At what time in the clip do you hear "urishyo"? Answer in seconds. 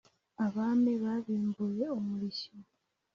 2.15-2.53